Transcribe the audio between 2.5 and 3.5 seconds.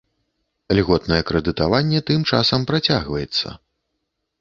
працягваецца.